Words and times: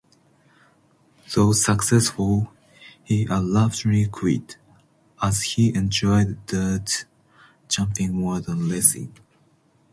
Though 1.35 1.51
successful, 1.51 2.51
he 3.03 3.25
abruptly 3.29 4.07
quit, 4.07 4.57
as 5.21 5.43
he 5.43 5.75
enjoyed 5.75 6.43
dirt 6.47 7.05
jumping 7.67 8.11
more 8.13 8.39
than 8.39 8.67
racing. 8.67 9.13